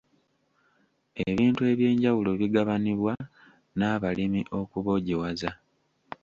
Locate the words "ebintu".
1.27-1.61